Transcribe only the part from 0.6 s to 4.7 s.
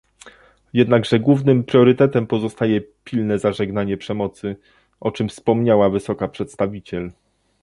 Jednakże głównym priorytetem pozostaje pilne zażegnanie przemocy,